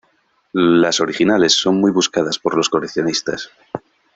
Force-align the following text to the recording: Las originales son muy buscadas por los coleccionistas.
Las 0.53 0.99
originales 0.99 1.53
son 1.53 1.79
muy 1.79 1.91
buscadas 1.91 2.39
por 2.39 2.57
los 2.57 2.69
coleccionistas. 2.69 3.51